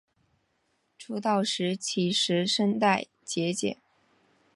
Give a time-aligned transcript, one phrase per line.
[0.97, 3.77] 出道时其实声带结茧。